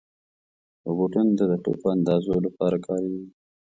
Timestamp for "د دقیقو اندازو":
1.39-2.33